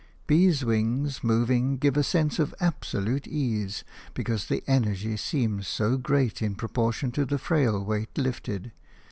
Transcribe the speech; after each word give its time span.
Bees' 0.25 0.65
wings 0.65 1.23
moving 1.23 1.77
give 1.77 1.95
a 1.95 2.01
sense 2.01 2.39
of 2.39 2.55
absolute 2.59 3.27
ease, 3.27 3.83
because 4.15 4.47
the 4.47 4.63
energy 4.65 5.15
seems 5.15 5.67
so 5.67 5.95
great 5.95 6.41
in 6.41 6.55
proportion 6.55 7.11
to 7.11 7.23
the 7.23 7.37
frail 7.37 7.85
weight 7.85 8.17
lifted. 8.17 8.71